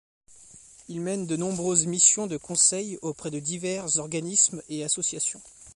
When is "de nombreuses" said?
1.27-1.85